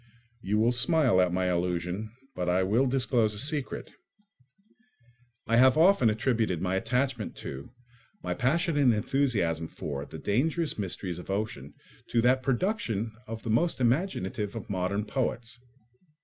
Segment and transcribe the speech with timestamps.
[0.41, 3.91] You will smile at my allusion, but I will disclose a secret.
[5.45, 7.69] I have often attributed my attachment to,
[8.23, 11.75] my passionate enthusiasm for, the dangerous mysteries of ocean
[12.07, 15.59] to that production of the most imaginative of modern poets.